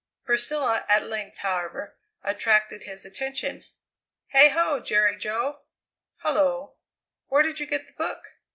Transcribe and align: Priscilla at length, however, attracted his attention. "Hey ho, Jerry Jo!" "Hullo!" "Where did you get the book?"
Priscilla 0.25 0.83
at 0.89 1.05
length, 1.05 1.37
however, 1.37 1.95
attracted 2.23 2.85
his 2.85 3.05
attention. 3.05 3.65
"Hey 4.29 4.49
ho, 4.49 4.79
Jerry 4.79 5.15
Jo!" 5.15 5.59
"Hullo!" 6.23 6.73
"Where 7.27 7.43
did 7.43 7.59
you 7.59 7.67
get 7.67 7.85
the 7.85 7.93
book?" 7.93 8.23